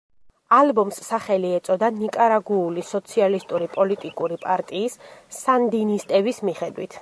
[0.59, 4.97] ალბომს სახელი ეწოდა ნიკარაგუული სოციალისტური პოლიტიკური პარტიის,
[5.43, 6.89] სანდინისტების მიხედვით.